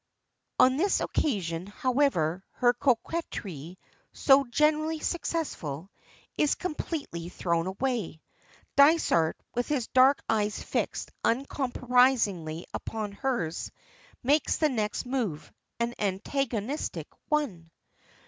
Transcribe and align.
On 0.57 0.77
this 0.77 0.99
occasion, 0.99 1.67
however, 1.67 2.43
her 2.53 2.73
coquetry 2.73 3.77
so 4.11 4.43
generally 4.45 4.97
successful 4.99 5.91
is 6.39 6.55
completely 6.55 7.29
thrown 7.29 7.67
away. 7.67 8.19
Dysart, 8.75 9.37
with 9.53 9.67
his 9.67 9.85
dark 9.89 10.23
eyes 10.27 10.59
fixed 10.59 11.11
uncompromisingly 11.23 12.65
upon 12.73 13.11
hers, 13.11 13.71
makes 14.23 14.57
the 14.57 14.69
next 14.69 15.05
move 15.05 15.51
an 15.79 15.93
antagonistic 15.99 17.05
one. 17.29 17.69